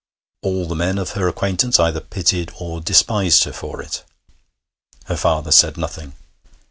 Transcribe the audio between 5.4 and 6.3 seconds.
said nothing.